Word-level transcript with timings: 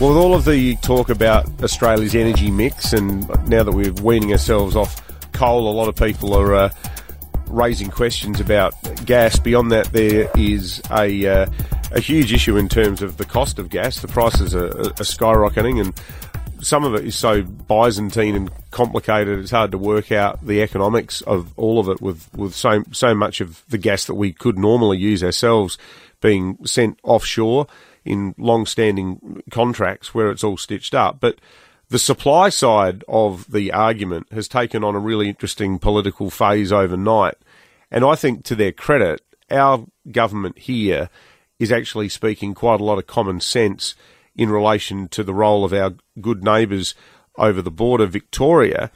Well, 0.00 0.10
with 0.10 0.18
all 0.18 0.34
of 0.34 0.44
the 0.44 0.76
talk 0.82 1.10
about 1.10 1.46
Australia's 1.62 2.16
energy 2.16 2.50
mix, 2.50 2.92
and 2.92 3.28
now 3.48 3.62
that 3.62 3.72
we're 3.72 3.92
weaning 4.02 4.32
ourselves 4.32 4.74
off 4.74 5.00
coal, 5.32 5.70
a 5.70 5.74
lot 5.74 5.88
of 5.88 5.94
people 5.94 6.34
are 6.34 6.54
uh, 6.54 6.70
raising 7.46 7.88
questions 7.88 8.40
about 8.40 8.74
gas. 9.06 9.38
Beyond 9.38 9.70
that, 9.70 9.92
there 9.92 10.28
is 10.36 10.82
a 10.90 11.26
uh, 11.26 11.46
a 11.92 12.00
huge 12.00 12.32
issue 12.32 12.56
in 12.56 12.68
terms 12.68 13.02
of 13.02 13.16
the 13.16 13.24
cost 13.24 13.58
of 13.58 13.68
gas. 13.68 14.00
The 14.00 14.08
prices 14.08 14.54
are, 14.54 14.70
are 14.70 15.04
skyrocketing, 15.04 15.80
and 15.80 15.94
some 16.62 16.84
of 16.84 16.94
it 16.94 17.04
is 17.04 17.16
so 17.16 17.42
Byzantine 17.42 18.34
and 18.36 18.50
complicated. 18.70 19.38
It's 19.40 19.50
hard 19.50 19.72
to 19.72 19.78
work 19.78 20.10
out 20.12 20.44
the 20.46 20.62
economics 20.62 21.20
of 21.22 21.52
all 21.58 21.78
of 21.78 21.88
it 21.88 22.00
with, 22.00 22.32
with 22.34 22.54
so 22.54 22.84
so 22.92 23.14
much 23.14 23.40
of 23.40 23.64
the 23.68 23.78
gas 23.78 24.06
that 24.06 24.14
we 24.14 24.32
could 24.32 24.58
normally 24.58 24.98
use 24.98 25.22
ourselves 25.22 25.76
being 26.20 26.56
sent 26.64 26.98
offshore 27.02 27.66
in 28.04 28.34
long-standing 28.38 29.42
contracts 29.50 30.14
where 30.14 30.30
it's 30.30 30.44
all 30.44 30.56
stitched 30.56 30.94
up. 30.94 31.20
But 31.20 31.40
the 31.88 31.98
supply 31.98 32.48
side 32.48 33.04
of 33.08 33.50
the 33.50 33.72
argument 33.72 34.32
has 34.32 34.48
taken 34.48 34.82
on 34.82 34.94
a 34.94 35.00
really 35.00 35.28
interesting 35.28 35.78
political 35.78 36.30
phase 36.30 36.72
overnight. 36.72 37.34
And 37.90 38.04
I 38.04 38.14
think 38.14 38.44
to 38.44 38.54
their 38.54 38.72
credit, 38.72 39.20
our 39.50 39.84
government 40.10 40.58
here 40.58 41.10
is 41.58 41.70
actually 41.70 42.08
speaking 42.08 42.54
quite 42.54 42.80
a 42.80 42.84
lot 42.84 42.98
of 42.98 43.06
common 43.06 43.40
sense 43.40 43.94
in 44.36 44.50
relation 44.50 45.08
to 45.08 45.22
the 45.22 45.34
role 45.34 45.64
of 45.64 45.72
our 45.72 45.94
good 46.20 46.42
neighbours 46.42 46.94
over 47.36 47.62
the 47.62 47.70
border, 47.70 48.06
Victoria, 48.06 48.90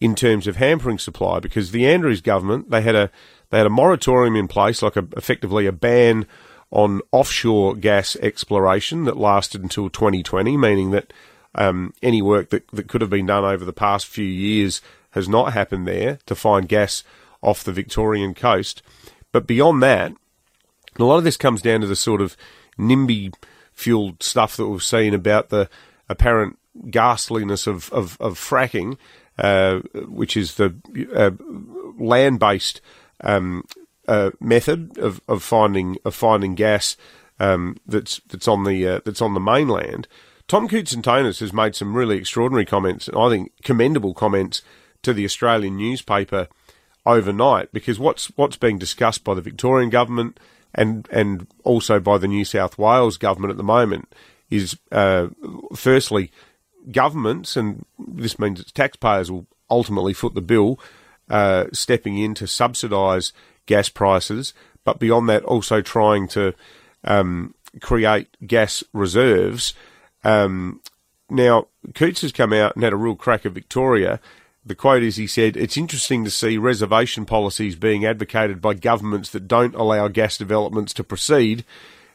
in 0.00 0.14
terms 0.14 0.46
of 0.46 0.56
hampering 0.56 0.98
supply. 0.98 1.40
Because 1.40 1.70
the 1.70 1.86
Andrews 1.86 2.20
government, 2.20 2.70
they 2.70 2.82
had 2.82 2.94
a 2.94 3.10
they 3.50 3.58
had 3.58 3.66
a 3.66 3.70
moratorium 3.70 4.36
in 4.36 4.46
place, 4.46 4.82
like 4.82 4.96
a, 4.96 5.06
effectively 5.16 5.66
a 5.66 5.72
ban 5.72 6.26
on 6.70 7.00
offshore 7.12 7.74
gas 7.74 8.14
exploration 8.16 9.04
that 9.04 9.16
lasted 9.16 9.62
until 9.62 9.88
2020, 9.88 10.56
meaning 10.56 10.90
that 10.90 11.12
um, 11.54 11.94
any 12.02 12.20
work 12.20 12.50
that, 12.50 12.68
that 12.72 12.88
could 12.88 13.00
have 13.00 13.08
been 13.08 13.26
done 13.26 13.44
over 13.44 13.64
the 13.64 13.72
past 13.72 14.06
few 14.06 14.26
years 14.26 14.82
has 15.12 15.28
not 15.28 15.54
happened 15.54 15.88
there 15.88 16.18
to 16.26 16.34
find 16.34 16.68
gas 16.68 17.02
off 17.40 17.64
the 17.64 17.72
Victorian 17.72 18.34
coast. 18.34 18.82
But 19.32 19.46
beyond 19.46 19.82
that, 19.82 20.12
a 20.98 21.04
lot 21.04 21.16
of 21.16 21.24
this 21.24 21.36
comes 21.36 21.62
down 21.62 21.80
to 21.80 21.86
the 21.86 21.96
sort 21.96 22.20
of 22.20 22.36
NIMBY 22.78 23.32
fueled 23.78 24.20
stuff 24.24 24.56
that 24.56 24.66
we've 24.66 24.82
seen 24.82 25.14
about 25.14 25.50
the 25.50 25.70
apparent 26.08 26.58
ghastliness 26.90 27.68
of, 27.68 27.92
of, 27.92 28.20
of 28.20 28.36
fracking, 28.36 28.98
uh, 29.38 29.78
which 30.08 30.36
is 30.36 30.56
the 30.56 30.74
uh, 31.14 31.30
land 32.02 32.40
based 32.40 32.80
um, 33.20 33.64
uh, 34.08 34.30
method 34.40 34.98
of, 34.98 35.20
of 35.28 35.44
finding 35.44 35.96
of 36.04 36.12
finding 36.12 36.56
gas 36.56 36.96
um, 37.38 37.76
that's 37.86 38.20
that's 38.28 38.48
on 38.48 38.64
the 38.64 38.86
uh, 38.86 39.00
that's 39.04 39.22
on 39.22 39.34
the 39.34 39.40
mainland. 39.40 40.08
Tom 40.48 40.68
Koutsantonis 40.68 41.38
has 41.38 41.52
made 41.52 41.76
some 41.76 41.96
really 41.96 42.16
extraordinary 42.16 42.64
comments, 42.64 43.06
and 43.06 43.16
I 43.16 43.28
think 43.28 43.52
commendable 43.62 44.14
comments 44.14 44.62
to 45.02 45.12
the 45.12 45.24
Australian 45.24 45.76
newspaper 45.76 46.48
overnight, 47.06 47.72
because 47.72 48.00
what's 48.00 48.26
what's 48.36 48.56
being 48.56 48.78
discussed 48.78 49.22
by 49.22 49.34
the 49.34 49.40
Victorian 49.40 49.90
government 49.90 50.40
and 50.78 51.08
and 51.10 51.46
also 51.64 51.98
by 51.98 52.16
the 52.18 52.28
New 52.28 52.44
South 52.44 52.78
Wales 52.78 53.18
government 53.18 53.50
at 53.50 53.56
the 53.56 53.64
moment 53.64 54.14
is 54.48 54.78
uh, 54.92 55.26
firstly 55.74 56.30
governments, 56.90 57.56
and 57.56 57.84
this 57.98 58.38
means 58.38 58.60
it's 58.60 58.72
taxpayers 58.72 59.30
will 59.30 59.46
ultimately 59.68 60.14
foot 60.14 60.34
the 60.34 60.40
bill, 60.40 60.78
uh, 61.28 61.64
stepping 61.72 62.16
in 62.16 62.32
to 62.34 62.46
subsidise 62.46 63.32
gas 63.66 63.88
prices, 63.88 64.54
but 64.84 64.98
beyond 64.98 65.28
that, 65.28 65.44
also 65.44 65.82
trying 65.82 66.28
to 66.28 66.54
um, 67.04 67.54
create 67.82 68.28
gas 68.46 68.84
reserves. 68.92 69.74
Um, 70.24 70.80
now, 71.28 71.66
Coots 71.94 72.22
has 72.22 72.32
come 72.32 72.52
out 72.52 72.74
and 72.74 72.84
had 72.84 72.94
a 72.94 72.96
real 72.96 73.16
crack 73.16 73.44
at 73.44 73.52
Victoria. 73.52 74.20
The 74.68 74.74
quote 74.74 75.02
is 75.02 75.16
he 75.16 75.26
said, 75.26 75.56
It's 75.56 75.78
interesting 75.78 76.24
to 76.24 76.30
see 76.30 76.58
reservation 76.58 77.24
policies 77.24 77.74
being 77.74 78.04
advocated 78.04 78.60
by 78.60 78.74
governments 78.74 79.30
that 79.30 79.48
don't 79.48 79.74
allow 79.74 80.08
gas 80.08 80.36
developments 80.36 80.92
to 80.94 81.04
proceed. 81.04 81.64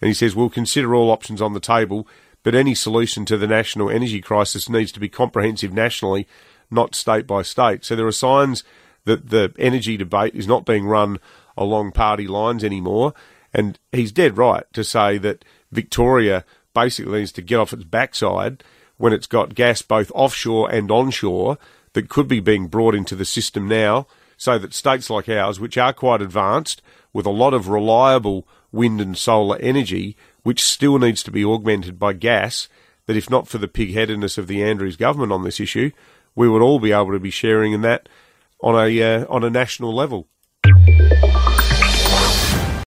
And 0.00 0.08
he 0.08 0.14
says, 0.14 0.34
We'll 0.34 0.48
consider 0.48 0.94
all 0.94 1.10
options 1.10 1.42
on 1.42 1.52
the 1.52 1.60
table, 1.60 2.08
but 2.42 2.54
any 2.54 2.74
solution 2.74 3.26
to 3.26 3.36
the 3.36 3.46
national 3.46 3.90
energy 3.90 4.22
crisis 4.22 4.66
needs 4.66 4.92
to 4.92 5.00
be 5.00 5.10
comprehensive 5.10 5.74
nationally, 5.74 6.26
not 6.70 6.94
state 6.94 7.26
by 7.26 7.42
state. 7.42 7.84
So 7.84 7.94
there 7.94 8.06
are 8.06 8.12
signs 8.12 8.64
that 9.04 9.28
the 9.28 9.52
energy 9.58 9.98
debate 9.98 10.34
is 10.34 10.46
not 10.46 10.64
being 10.64 10.86
run 10.86 11.18
along 11.54 11.92
party 11.92 12.26
lines 12.26 12.64
anymore. 12.64 13.12
And 13.52 13.78
he's 13.92 14.10
dead 14.10 14.38
right 14.38 14.64
to 14.72 14.84
say 14.84 15.18
that 15.18 15.44
Victoria 15.70 16.46
basically 16.72 17.18
needs 17.18 17.32
to 17.32 17.42
get 17.42 17.58
off 17.58 17.74
its 17.74 17.84
backside 17.84 18.64
when 18.96 19.12
it's 19.12 19.26
got 19.26 19.54
gas 19.54 19.82
both 19.82 20.10
offshore 20.14 20.70
and 20.70 20.90
onshore 20.90 21.58
that 21.98 22.08
could 22.08 22.28
be 22.28 22.38
being 22.38 22.68
brought 22.68 22.94
into 22.94 23.16
the 23.16 23.24
system 23.24 23.66
now, 23.66 24.06
so 24.36 24.56
that 24.56 24.72
states 24.72 25.10
like 25.10 25.28
ours, 25.28 25.58
which 25.58 25.76
are 25.76 25.92
quite 25.92 26.22
advanced 26.22 26.80
with 27.12 27.26
a 27.26 27.30
lot 27.30 27.52
of 27.52 27.66
reliable 27.66 28.46
wind 28.70 29.00
and 29.00 29.18
solar 29.18 29.56
energy, 29.58 30.16
which 30.44 30.62
still 30.62 31.00
needs 31.00 31.24
to 31.24 31.32
be 31.32 31.44
augmented 31.44 31.98
by 31.98 32.12
gas, 32.12 32.68
that 33.06 33.16
if 33.16 33.28
not 33.28 33.48
for 33.48 33.58
the 33.58 33.66
pig-headedness 33.66 34.38
of 34.38 34.46
the 34.46 34.62
Andrews 34.62 34.94
government 34.94 35.32
on 35.32 35.42
this 35.42 35.58
issue, 35.58 35.90
we 36.36 36.48
would 36.48 36.62
all 36.62 36.78
be 36.78 36.92
able 36.92 37.10
to 37.10 37.18
be 37.18 37.30
sharing 37.30 37.72
in 37.72 37.80
that 37.80 38.08
on 38.60 38.76
a 38.76 39.02
uh, 39.02 39.26
on 39.28 39.42
a 39.42 39.50
national 39.50 39.92
level. 39.92 40.28